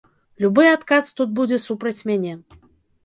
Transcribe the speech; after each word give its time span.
Любы 0.45 0.63
адказ 0.77 1.11
тут 1.21 1.35
будзе 1.41 1.61
супраць 1.67 2.05
мяне. 2.11 2.33